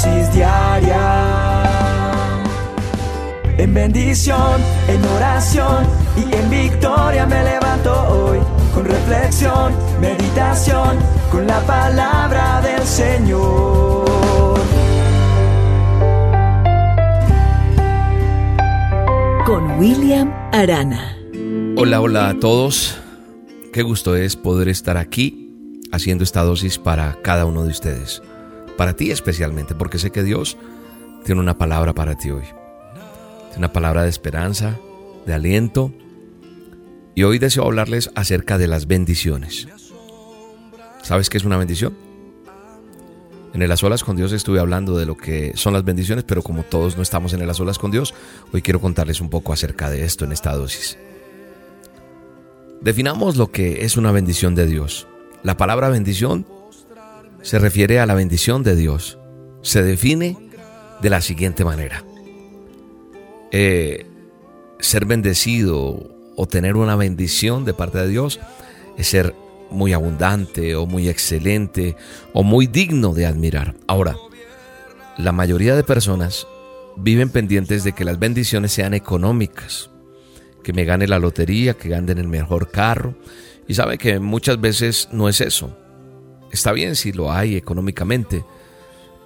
dosis 0.00 0.32
diaria. 0.32 1.62
En 3.58 3.74
bendición, 3.74 4.60
en 4.88 5.04
oración 5.16 5.84
y 6.16 6.34
en 6.34 6.50
victoria 6.50 7.26
me 7.26 7.44
levanto 7.44 7.92
hoy. 8.08 8.38
Con 8.74 8.84
reflexión, 8.84 9.74
meditación, 10.00 10.98
con 11.30 11.46
la 11.46 11.60
palabra 11.60 12.62
del 12.62 12.82
Señor. 12.82 14.60
Con 19.44 19.78
William 19.78 20.32
Arana. 20.52 21.16
Hola, 21.76 22.00
hola 22.00 22.28
a 22.30 22.38
todos. 22.38 22.96
Qué 23.72 23.82
gusto 23.82 24.16
es 24.16 24.36
poder 24.36 24.68
estar 24.68 24.96
aquí 24.96 25.76
haciendo 25.92 26.24
esta 26.24 26.42
dosis 26.42 26.78
para 26.78 27.18
cada 27.22 27.44
uno 27.44 27.64
de 27.64 27.70
ustedes. 27.70 28.22
Para 28.76 28.94
ti 28.94 29.10
especialmente, 29.10 29.74
porque 29.74 29.98
sé 29.98 30.10
que 30.10 30.22
Dios 30.22 30.56
tiene 31.24 31.40
una 31.40 31.58
palabra 31.58 31.94
para 31.94 32.16
ti 32.16 32.30
hoy. 32.30 32.44
Una 33.56 33.72
palabra 33.72 34.02
de 34.02 34.08
esperanza, 34.08 34.78
de 35.26 35.34
aliento. 35.34 35.92
Y 37.14 37.24
hoy 37.24 37.38
deseo 37.38 37.64
hablarles 37.64 38.10
acerca 38.14 38.56
de 38.58 38.68
las 38.68 38.86
bendiciones. 38.86 39.68
¿Sabes 41.02 41.28
qué 41.28 41.38
es 41.38 41.44
una 41.44 41.56
bendición? 41.56 41.94
En 43.52 43.62
el 43.62 43.72
A 43.72 43.76
Solas 43.76 44.04
con 44.04 44.16
Dios 44.16 44.32
estuve 44.32 44.60
hablando 44.60 44.96
de 44.96 45.06
lo 45.06 45.16
que 45.16 45.52
son 45.56 45.72
las 45.72 45.84
bendiciones, 45.84 46.24
pero 46.24 46.42
como 46.42 46.62
todos 46.62 46.96
no 46.96 47.02
estamos 47.02 47.32
en 47.32 47.42
el 47.42 47.50
A 47.50 47.54
Solas 47.54 47.78
con 47.78 47.90
Dios, 47.90 48.14
hoy 48.52 48.62
quiero 48.62 48.80
contarles 48.80 49.20
un 49.20 49.28
poco 49.28 49.52
acerca 49.52 49.90
de 49.90 50.04
esto 50.04 50.24
en 50.24 50.32
esta 50.32 50.54
dosis. 50.54 50.96
Definamos 52.80 53.36
lo 53.36 53.50
que 53.50 53.84
es 53.84 53.96
una 53.96 54.12
bendición 54.12 54.54
de 54.54 54.66
Dios. 54.66 55.08
La 55.42 55.56
palabra 55.56 55.88
bendición 55.88 56.46
se 57.42 57.58
refiere 57.58 58.00
a 58.00 58.06
la 58.06 58.14
bendición 58.14 58.62
de 58.62 58.76
Dios. 58.76 59.18
Se 59.62 59.82
define 59.82 60.36
de 61.00 61.10
la 61.10 61.20
siguiente 61.20 61.64
manera. 61.64 62.04
Eh, 63.52 64.06
ser 64.78 65.06
bendecido 65.06 66.10
o 66.36 66.46
tener 66.46 66.76
una 66.76 66.96
bendición 66.96 67.64
de 67.64 67.74
parte 67.74 67.98
de 67.98 68.08
Dios 68.08 68.40
es 68.96 69.08
ser 69.08 69.34
muy 69.70 69.92
abundante 69.92 70.74
o 70.74 70.86
muy 70.86 71.08
excelente 71.08 71.96
o 72.32 72.42
muy 72.42 72.66
digno 72.66 73.14
de 73.14 73.26
admirar. 73.26 73.74
Ahora, 73.86 74.16
la 75.18 75.32
mayoría 75.32 75.76
de 75.76 75.84
personas 75.84 76.46
viven 76.96 77.30
pendientes 77.30 77.84
de 77.84 77.92
que 77.92 78.04
las 78.04 78.18
bendiciones 78.18 78.72
sean 78.72 78.94
económicas 78.94 79.90
que 80.62 80.72
me 80.72 80.84
gane 80.84 81.06
la 81.06 81.18
lotería, 81.18 81.74
que 81.74 81.88
gane 81.88 82.12
el 82.12 82.28
mejor 82.28 82.70
carro. 82.70 83.14
Y 83.66 83.74
sabe 83.74 83.98
que 83.98 84.18
muchas 84.18 84.60
veces 84.60 85.08
no 85.12 85.28
es 85.28 85.40
eso. 85.40 85.76
Está 86.50 86.72
bien 86.72 86.96
si 86.96 87.12
lo 87.12 87.32
hay 87.32 87.56
económicamente, 87.56 88.44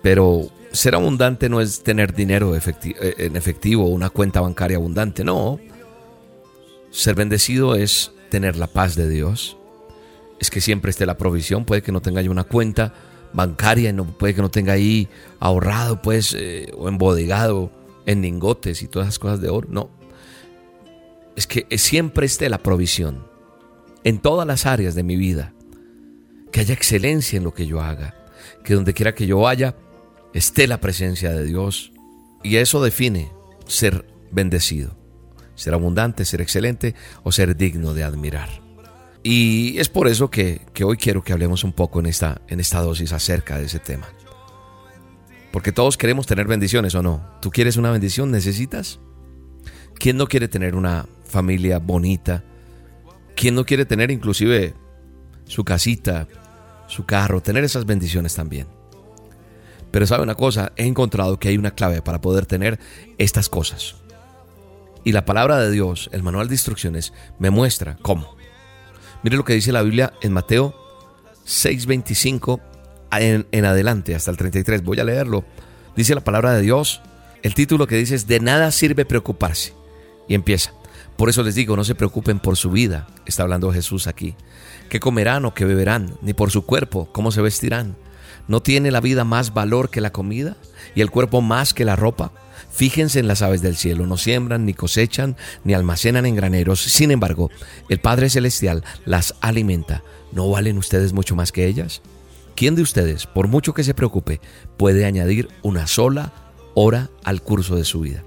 pero 0.02 0.48
ser 0.72 0.94
abundante 0.94 1.48
no 1.48 1.60
es 1.60 1.82
tener 1.82 2.14
dinero 2.14 2.54
eh, 2.56 3.14
en 3.18 3.36
efectivo 3.36 3.86
una 3.86 4.10
cuenta 4.10 4.40
bancaria 4.40 4.76
abundante, 4.76 5.24
no. 5.24 5.58
Ser 6.90 7.14
bendecido 7.14 7.74
es 7.74 8.12
tener 8.30 8.56
la 8.56 8.66
paz 8.66 8.94
de 8.94 9.08
Dios. 9.08 9.56
Es 10.38 10.50
que 10.50 10.60
siempre 10.60 10.90
esté 10.90 11.06
la 11.06 11.16
provisión, 11.16 11.64
puede 11.64 11.82
que 11.82 11.92
no 11.92 12.02
tenga 12.02 12.20
yo 12.20 12.30
una 12.30 12.44
cuenta 12.44 12.94
bancaria, 13.32 13.94
puede 14.18 14.34
que 14.34 14.42
no 14.42 14.50
tenga 14.50 14.74
ahí 14.74 15.08
ahorrado 15.40 16.02
pues 16.02 16.36
eh, 16.38 16.70
o 16.76 16.88
embodegado 16.88 17.72
en 18.06 18.22
lingotes 18.22 18.82
y 18.82 18.88
todas 18.88 19.08
esas 19.08 19.18
cosas 19.18 19.40
de 19.40 19.48
oro, 19.48 19.68
no 19.70 20.04
es 21.36 21.46
que 21.46 21.66
siempre 21.78 22.26
esté 22.26 22.48
la 22.48 22.58
provisión 22.58 23.26
en 24.04 24.18
todas 24.18 24.46
las 24.46 24.66
áreas 24.66 24.94
de 24.94 25.02
mi 25.02 25.16
vida. 25.16 25.52
Que 26.54 26.60
haya 26.60 26.74
excelencia 26.74 27.36
en 27.36 27.42
lo 27.42 27.52
que 27.52 27.66
yo 27.66 27.80
haga. 27.80 28.14
Que 28.62 28.74
donde 28.74 28.94
quiera 28.94 29.12
que 29.12 29.26
yo 29.26 29.40
vaya, 29.40 29.74
esté 30.34 30.68
la 30.68 30.80
presencia 30.80 31.32
de 31.32 31.44
Dios. 31.44 31.90
Y 32.44 32.58
eso 32.58 32.80
define 32.80 33.32
ser 33.66 34.06
bendecido. 34.30 34.96
Ser 35.56 35.74
abundante, 35.74 36.24
ser 36.24 36.40
excelente 36.40 36.94
o 37.24 37.32
ser 37.32 37.56
digno 37.56 37.92
de 37.92 38.04
admirar. 38.04 38.48
Y 39.24 39.76
es 39.80 39.88
por 39.88 40.06
eso 40.06 40.30
que, 40.30 40.60
hoy 40.84 40.96
quiero 40.96 41.24
que 41.24 41.32
hablemos 41.32 41.64
un 41.64 41.72
poco 41.72 41.98
en 41.98 42.06
esta, 42.06 42.40
en 42.46 42.60
esta 42.60 42.80
dosis 42.82 43.12
acerca 43.12 43.58
de 43.58 43.64
ese 43.64 43.80
tema. 43.80 44.06
Porque 45.50 45.72
todos 45.72 45.96
queremos 45.96 46.28
tener 46.28 46.46
bendiciones 46.46 46.94
o 46.94 47.02
no. 47.02 47.36
¿Tú 47.42 47.50
quieres 47.50 47.76
una 47.76 47.90
bendición? 47.90 48.30
¿Necesitas? 48.30 49.00
¿Quién 49.94 50.16
no 50.16 50.28
quiere 50.28 50.46
tener 50.46 50.76
una 50.76 51.08
familia 51.24 51.80
bonita? 51.80 52.44
¿Quién 53.34 53.56
no 53.56 53.66
quiere 53.66 53.86
tener 53.86 54.12
inclusive 54.12 54.74
su 55.46 55.64
casita, 55.64 56.28
su 56.94 57.04
carro, 57.04 57.42
tener 57.42 57.64
esas 57.64 57.84
bendiciones 57.84 58.34
también? 58.34 58.66
Pero 59.90 60.06
sabe 60.06 60.22
una 60.22 60.34
cosa, 60.34 60.72
he 60.76 60.86
encontrado 60.86 61.38
que 61.38 61.48
hay 61.48 61.58
una 61.58 61.72
clave 61.72 62.02
para 62.02 62.20
poder 62.20 62.46
tener 62.46 62.78
estas 63.18 63.48
cosas. 63.48 63.96
Y 65.04 65.12
la 65.12 65.24
palabra 65.24 65.58
de 65.58 65.70
Dios, 65.70 66.08
el 66.12 66.22
manual 66.22 66.48
de 66.48 66.54
instrucciones, 66.54 67.12
me 67.38 67.50
muestra 67.50 67.96
cómo. 68.00 68.36
Mire 69.22 69.36
lo 69.36 69.44
que 69.44 69.52
dice 69.52 69.72
la 69.72 69.82
Biblia 69.82 70.14
en 70.22 70.32
Mateo 70.32 70.74
6:25 71.46 72.60
en, 73.12 73.46
en 73.52 73.64
adelante, 73.64 74.14
hasta 74.14 74.30
el 74.30 74.36
33. 74.36 74.82
Voy 74.82 74.98
a 74.98 75.04
leerlo. 75.04 75.44
Dice 75.96 76.14
la 76.14 76.24
palabra 76.24 76.52
de 76.52 76.62
Dios. 76.62 77.00
El 77.42 77.54
título 77.54 77.86
que 77.86 77.96
dice 77.96 78.14
es, 78.14 78.26
de 78.26 78.40
nada 78.40 78.70
sirve 78.70 79.04
preocuparse 79.04 79.74
y 80.26 80.34
empieza. 80.34 80.72
Por 81.16 81.28
eso 81.28 81.42
les 81.42 81.54
digo, 81.54 81.76
no 81.76 81.84
se 81.84 81.94
preocupen 81.94 82.40
por 82.40 82.56
su 82.56 82.70
vida, 82.70 83.06
está 83.24 83.44
hablando 83.44 83.72
Jesús 83.72 84.06
aquí. 84.06 84.34
¿Qué 84.88 85.00
comerán 85.00 85.44
o 85.44 85.54
qué 85.54 85.64
beberán? 85.64 86.16
Ni 86.22 86.34
por 86.34 86.50
su 86.50 86.66
cuerpo, 86.66 87.08
¿cómo 87.12 87.30
se 87.30 87.40
vestirán? 87.40 87.96
¿No 88.48 88.60
tiene 88.62 88.90
la 88.90 89.00
vida 89.00 89.24
más 89.24 89.54
valor 89.54 89.90
que 89.90 90.00
la 90.00 90.10
comida? 90.10 90.56
¿Y 90.94 91.00
el 91.00 91.10
cuerpo 91.10 91.40
más 91.40 91.72
que 91.72 91.84
la 91.84 91.96
ropa? 91.96 92.32
Fíjense 92.70 93.20
en 93.20 93.28
las 93.28 93.40
aves 93.40 93.62
del 93.62 93.76
cielo, 93.76 94.06
no 94.06 94.16
siembran, 94.16 94.66
ni 94.66 94.74
cosechan, 94.74 95.36
ni 95.62 95.74
almacenan 95.74 96.26
en 96.26 96.34
graneros. 96.34 96.80
Sin 96.80 97.10
embargo, 97.10 97.50
el 97.88 98.00
Padre 98.00 98.28
Celestial 98.28 98.82
las 99.04 99.34
alimenta. 99.40 100.02
¿No 100.32 100.50
valen 100.50 100.78
ustedes 100.78 101.12
mucho 101.12 101.36
más 101.36 101.52
que 101.52 101.66
ellas? 101.66 102.02
¿Quién 102.56 102.74
de 102.74 102.82
ustedes, 102.82 103.26
por 103.26 103.48
mucho 103.48 103.74
que 103.74 103.84
se 103.84 103.94
preocupe, 103.94 104.40
puede 104.76 105.04
añadir 105.04 105.48
una 105.62 105.86
sola 105.86 106.32
hora 106.74 107.10
al 107.22 107.42
curso 107.42 107.76
de 107.76 107.84
su 107.84 108.00
vida? 108.00 108.24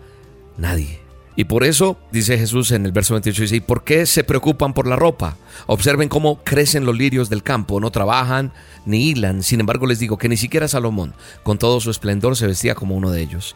Nadie. 0.58 1.07
Y 1.40 1.44
por 1.44 1.64
eso, 1.64 2.00
dice 2.12 2.36
Jesús 2.36 2.72
en 2.72 2.88
el 2.88 2.92
verso 2.92 3.14
28, 3.14 3.44
dice, 3.44 3.56
¿y 3.58 3.60
por 3.60 3.84
qué 3.84 4.08
se 4.08 4.24
preocupan 4.24 4.74
por 4.74 4.88
la 4.88 4.96
ropa? 4.96 5.38
Observen 5.68 6.10
cómo 6.10 6.44
crecen 6.44 6.84
los 6.84 6.98
lirios 6.98 7.30
del 7.30 7.44
campo, 7.44 7.80
no 7.80 7.92
trabajan 7.92 8.52
ni 8.88 9.10
hilan. 9.10 9.44
Sin 9.44 9.60
embargo, 9.60 9.86
les 9.86 10.00
digo 10.00 10.18
que 10.18 10.30
ni 10.30 10.36
siquiera 10.36 10.68
Salomón, 10.68 11.14
con 11.44 11.60
todo 11.60 11.80
su 11.80 11.92
esplendor, 11.92 12.36
se 12.36 12.48
vestía 12.48 12.74
como 12.74 12.96
uno 12.96 13.12
de 13.12 13.22
ellos. 13.22 13.56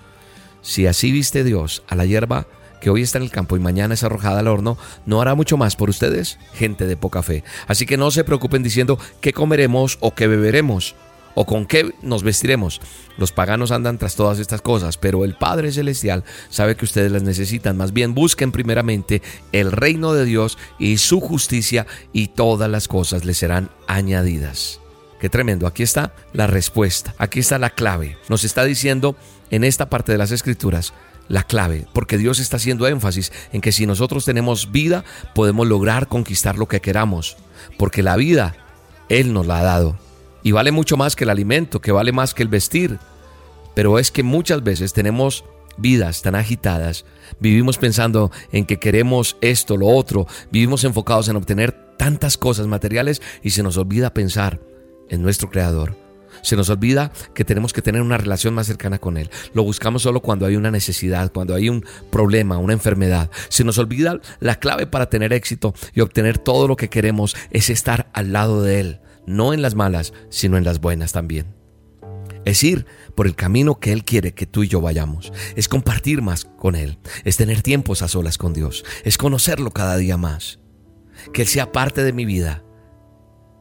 Si 0.62 0.86
así 0.86 1.12
viste 1.12 1.44
Dios 1.44 1.82
a 1.88 1.96
la 1.96 2.06
hierba 2.06 2.46
que 2.82 2.92
hoy 2.92 3.02
está 3.02 3.18
en 3.18 3.24
el 3.24 3.32
campo 3.32 3.58
y 3.58 3.60
mañana 3.60 3.96
es 3.96 4.04
arrojada 4.04 4.42
al 4.42 4.48
horno, 4.48 4.78
¿no 5.08 5.20
hará 5.20 5.34
mucho 5.34 5.58
más 5.58 5.76
por 5.76 5.90
ustedes? 5.90 6.38
Gente 6.54 6.86
de 6.86 6.98
poca 6.98 7.24
fe. 7.24 7.44
Así 7.66 7.88
que 7.88 7.98
no 7.98 8.12
se 8.12 8.24
preocupen 8.24 8.62
diciendo 8.62 9.00
qué 9.22 9.34
comeremos 9.34 9.98
o 10.02 10.14
qué 10.14 10.28
beberemos 10.28 10.94
o 11.36 11.46
con 11.46 11.66
qué 11.66 11.94
nos 12.02 12.24
vestiremos. 12.24 12.82
Los 13.18 13.32
paganos 13.32 13.72
andan 13.72 13.98
tras 13.98 14.16
todas 14.16 14.40
estas 14.40 14.62
cosas, 14.62 14.98
pero 14.98 15.24
el 15.26 15.36
Padre 15.36 15.72
Celestial 15.72 16.24
sabe 16.50 16.76
que 16.76 16.86
ustedes 16.86 17.12
las 17.12 17.24
necesitan. 17.24 17.78
Más 17.78 17.94
bien 17.94 18.14
busquen 18.14 18.52
primeramente 18.52 19.22
el 19.52 19.72
reino 19.72 20.14
de 20.14 20.26
Dios 20.26 20.58
y 20.80 20.98
su 20.98 21.20
justicia 21.20 21.88
y 22.14 22.30
todas 22.30 22.70
las 22.70 22.88
cosas 22.88 23.26
les 23.26 23.38
serán 23.38 23.70
añadidas. 23.88 24.80
Qué 25.20 25.30
tremendo, 25.30 25.68
aquí 25.68 25.84
está 25.84 26.14
la 26.34 26.48
respuesta, 26.48 27.14
aquí 27.20 27.40
está 27.40 27.60
la 27.60 27.70
clave. 27.70 28.18
Nos 28.28 28.44
está 28.44 28.64
diciendo 28.64 29.16
en 29.52 29.64
esta 29.64 29.88
parte 29.90 30.12
de 30.12 30.18
las 30.18 30.32
escrituras 30.32 30.94
la 31.28 31.44
clave, 31.44 31.86
porque 31.94 32.18
Dios 32.18 32.40
está 32.40 32.58
haciendo 32.58 32.88
énfasis 32.88 33.32
en 33.54 33.62
que 33.62 33.72
si 33.72 33.86
nosotros 33.86 34.26
tenemos 34.26 34.72
vida, 34.72 35.06
podemos 35.36 35.68
lograr 35.68 36.08
conquistar 36.08 36.58
lo 36.58 36.68
que 36.68 36.82
queramos, 36.82 37.38
porque 37.78 38.02
la 38.02 38.16
vida 38.16 38.56
Él 39.10 39.32
nos 39.32 39.46
la 39.46 39.60
ha 39.60 39.64
dado 39.64 40.11
y 40.44 40.52
vale 40.52 40.72
mucho 40.72 40.98
más 40.98 41.16
que 41.16 41.24
el 41.24 41.30
alimento, 41.30 41.82
que 41.82 41.92
vale 41.92 42.12
más 42.12 42.34
que 42.34 42.44
el 42.44 42.50
vestir. 42.50 43.00
Pero 43.74 44.00
es 44.00 44.12
que 44.12 44.24
muchas 44.24 44.64
veces 44.64 44.94
tenemos 44.94 45.46
vidas 45.78 46.22
tan 46.22 46.36
agitadas, 46.36 47.06
vivimos 47.40 47.78
pensando 47.78 48.32
en 48.52 48.66
que 48.66 48.78
queremos 48.78 49.38
esto, 49.42 49.78
lo 49.78 49.88
otro, 49.88 50.28
vivimos 50.52 50.84
enfocados 50.84 51.30
en 51.30 51.38
obtener 51.38 51.72
tantas 51.98 52.38
cosas 52.38 52.68
materiales 52.68 53.22
y 53.42 53.52
se 53.52 53.64
nos 53.64 53.78
olvida 53.78 54.14
pensar 54.14 54.60
en 55.10 55.22
nuestro 55.22 55.50
Creador. 55.50 55.96
Se 56.42 56.56
nos 56.56 56.70
olvida 56.70 57.12
que 57.36 57.46
tenemos 57.46 57.72
que 57.72 57.84
tener 57.84 58.02
una 58.02 58.18
relación 58.18 58.54
más 58.54 58.66
cercana 58.66 58.98
con 58.98 59.18
Él. 59.18 59.30
Lo 59.54 59.64
buscamos 59.64 60.02
solo 60.02 60.22
cuando 60.22 60.46
hay 60.46 60.56
una 60.56 60.72
necesidad, 60.72 61.32
cuando 61.32 61.54
hay 61.54 61.70
un 61.70 61.86
problema, 62.10 62.58
una 62.58 62.74
enfermedad. 62.74 63.30
Se 63.50 63.64
nos 63.64 63.78
olvida 63.78 64.20
la 64.40 64.56
clave 64.56 64.88
para 64.88 65.10
tener 65.10 65.34
éxito 65.34 65.76
y 65.94 66.02
obtener 66.02 66.40
todo 66.40 66.68
lo 66.68 66.78
que 66.78 66.90
queremos 66.90 67.36
es 67.52 67.70
estar 67.70 68.10
al 68.14 68.34
lado 68.34 68.64
de 68.64 68.80
Él 68.80 69.00
no 69.26 69.54
en 69.54 69.62
las 69.62 69.76
malas, 69.76 70.14
sino 70.30 70.58
en 70.58 70.64
las 70.64 70.80
buenas 70.80 71.12
también. 71.12 71.62
Es 72.46 72.64
ir 72.64 72.86
por 73.16 73.28
el 73.28 73.36
camino 73.36 73.80
que 73.80 73.92
Él 73.92 74.04
quiere 74.04 74.34
que 74.34 74.46
tú 74.46 74.64
y 74.64 74.68
yo 74.68 74.82
vayamos. 74.82 75.32
Es 75.56 75.68
compartir 75.68 76.22
más 76.22 76.46
con 76.46 76.76
Él. 76.76 76.98
Es 77.24 77.38
tener 77.38 77.62
tiempos 77.62 78.02
a 78.02 78.08
solas 78.08 78.38
con 78.38 78.54
Dios. 78.54 78.84
Es 79.04 79.18
conocerlo 79.18 79.72
cada 79.72 79.98
día 79.98 80.18
más. 80.18 80.60
Que 81.34 81.44
Él 81.44 81.48
sea 81.48 81.72
parte 81.72 82.04
de 82.04 82.14
mi 82.14 82.26
vida. 82.26 82.64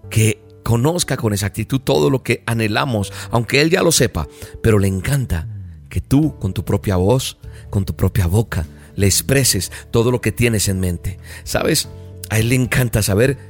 Que 0.08 0.42
conozca 0.62 1.16
con 1.16 1.32
exactitud 1.32 1.80
todo 1.80 2.10
lo 2.10 2.22
que 2.22 2.42
anhelamos, 2.46 3.12
aunque 3.30 3.60
Él 3.60 3.70
ya 3.70 3.82
lo 3.82 3.92
sepa, 3.92 4.28
pero 4.62 4.78
le 4.78 4.88
encanta 4.88 5.48
que 5.88 6.00
tú 6.00 6.38
con 6.38 6.52
tu 6.52 6.64
propia 6.64 6.96
voz, 6.96 7.38
con 7.70 7.84
tu 7.84 7.96
propia 7.96 8.26
boca, 8.26 8.66
le 8.94 9.06
expreses 9.06 9.72
todo 9.90 10.10
lo 10.10 10.20
que 10.20 10.32
tienes 10.32 10.68
en 10.68 10.80
mente. 10.80 11.18
¿Sabes? 11.44 11.88
A 12.30 12.38
Él 12.38 12.48
le 12.48 12.54
encanta 12.54 13.02
saber 13.02 13.49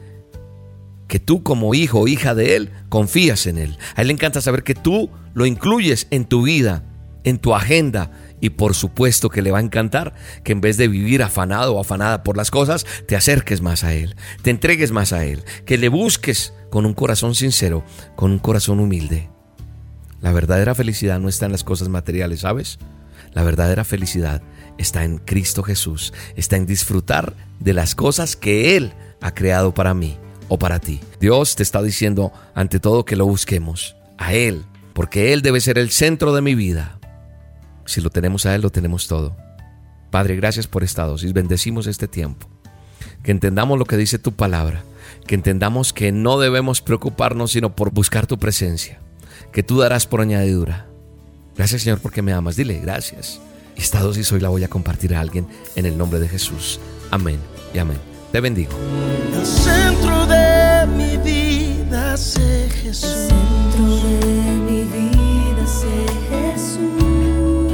que 1.11 1.19
tú 1.19 1.43
como 1.43 1.75
hijo 1.75 1.99
o 1.99 2.09
hija 2.09 2.37
de 2.37 2.55
Él 2.55 2.71
confías 2.89 3.49
en 3.49 3.59
Él. 3.59 3.77
A 3.97 4.03
Él 4.03 4.07
le 4.07 4.13
encanta 4.13 4.41
saber 4.41 4.63
que 4.63 4.77
tú 4.77 5.11
lo 5.35 5.45
incluyes 5.45 6.07
en 6.13 6.25
tu 6.25 6.43
vida, 6.43 6.85
en 7.25 7.39
tu 7.39 7.53
agenda. 7.53 8.13
Y 8.41 8.51
por 8.51 8.77
supuesto 8.77 9.29
que 9.29 9.43
le 9.43 9.51
va 9.51 9.59
a 9.59 9.63
encantar 9.63 10.15
que 10.45 10.53
en 10.53 10.61
vez 10.61 10.77
de 10.77 10.87
vivir 10.87 11.25
afanado 11.25 11.75
o 11.75 11.81
afanada 11.81 12.23
por 12.23 12.37
las 12.37 12.53
cosas, 12.53 12.87
te 13.09 13.17
acerques 13.17 13.61
más 13.61 13.83
a 13.83 13.93
Él, 13.93 14.15
te 14.43 14.51
entregues 14.51 14.93
más 14.93 15.13
a 15.13 15.25
Él, 15.25 15.43
que 15.67 15.79
le 15.79 15.89
busques 15.89 16.55
con 16.71 16.87
un 16.87 16.95
corazón 16.95 17.35
sincero, 17.35 17.85
con 18.15 18.31
un 18.31 18.39
corazón 18.39 18.79
humilde. 18.79 19.29
La 20.21 20.33
verdadera 20.33 20.77
felicidad 20.77 21.19
no 21.19 21.29
está 21.29 21.47
en 21.47 21.53
las 21.53 21.65
cosas 21.65 21.89
materiales, 21.89 22.41
¿sabes? 22.41 22.79
La 23.33 23.43
verdadera 23.43 23.83
felicidad 23.83 24.43
está 24.79 25.03
en 25.03 25.19
Cristo 25.19 25.65
Jesús, 25.65 26.13
está 26.37 26.57
en 26.57 26.67
disfrutar 26.67 27.35
de 27.59 27.75
las 27.75 27.97
cosas 27.97 28.37
que 28.37 28.77
Él 28.77 28.93
ha 29.21 29.35
creado 29.35 29.75
para 29.75 29.93
mí 29.93 30.17
o 30.51 30.59
para 30.59 30.81
ti. 30.81 31.01
Dios 31.21 31.57
te 31.57 31.63
está 31.63 31.81
diciendo 31.81 32.33
ante 32.55 32.81
todo 32.81 33.07
que 33.07 33.17
lo 33.17 33.25
busquemos 33.25 33.97
a 34.19 34.35
Él, 34.35 34.65
porque 34.93 35.33
Él 35.33 35.41
debe 35.41 35.61
ser 35.63 35.79
el 35.79 35.91
centro 35.91 36.35
de 36.35 36.43
mi 36.43 36.55
vida. 36.55 36.99
Si 37.87 38.03
lo 38.03 38.11
tenemos 38.11 38.45
a 38.45 38.55
Él, 38.55 38.61
lo 38.61 38.71
tenemos 38.71 39.07
todo. 39.09 39.37
Padre, 40.11 40.37
gracias 40.37 40.67
por 40.67 40.83
esta 40.83 41.05
dosis. 41.05 41.33
Bendecimos 41.33 41.87
este 41.87 42.09
tiempo. 42.09 42.49
Que 43.23 43.31
entendamos 43.31 43.79
lo 43.79 43.85
que 43.85 43.97
dice 43.97 44.19
tu 44.19 44.33
palabra. 44.33 44.83
Que 45.27 45.37
entendamos 45.37 45.93
que 45.93 46.11
no 46.11 46.39
debemos 46.39 46.83
preocuparnos 46.83 47.53
sino 47.53 47.75
por 47.75 47.93
buscar 47.93 48.27
tu 48.27 48.39
presencia. 48.39 48.99
Que 49.53 49.63
tú 49.63 49.79
darás 49.79 50.07
por 50.07 50.21
añadidura. 50.21 50.89
Gracias 51.57 51.83
Señor 51.83 52.01
porque 52.01 52.23
me 52.23 52.33
amas. 52.33 52.57
Dile 52.57 52.81
gracias. 52.81 53.41
Esta 53.77 54.01
dosis 54.01 54.31
hoy 54.33 54.41
la 54.41 54.49
voy 54.49 54.65
a 54.65 54.69
compartir 54.69 55.15
a 55.15 55.21
alguien 55.21 55.47
en 55.77 55.87
el 55.87 55.97
nombre 55.97 56.19
de 56.19 56.29
Jesús. 56.29 56.81
Amén 57.11 57.39
y 57.73 57.79
amén. 57.79 58.10
Te 58.33 58.41
bendigo. 58.41 58.73
El 59.35 59.45
centro 59.45 60.27
de 60.27 60.87
mi 60.97 61.17
vida 61.17 62.17
sé 62.17 62.69
Jesús. 62.83 63.05
El 63.05 63.29
centro 63.29 63.97
de 63.97 64.53
mi 64.69 64.83
vida 64.85 65.67
sé 65.67 66.07
Jesús. 66.31 67.73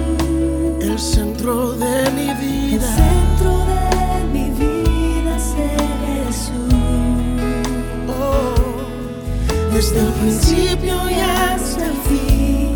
El 0.80 0.98
centro 0.98 1.72
de 1.72 2.10
mi 2.12 2.28
El 2.30 2.36
vida. 2.38 2.96
centro 2.96 3.66
de 3.66 4.24
mi 4.32 4.48
vida 4.50 5.38
sé 5.38 5.68
Jesús. 6.06 6.74
Oh, 8.08 9.74
desde 9.74 10.00
el 10.00 10.12
principio 10.22 11.10
y 11.10 11.14
hasta 11.20 11.84
el 11.84 11.96
fin. 12.08 12.74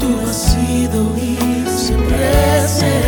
Tú 0.00 0.08
has 0.26 0.36
sido 0.36 0.98
y 1.18 1.36
siempre 1.68 2.66
serás. 2.66 3.07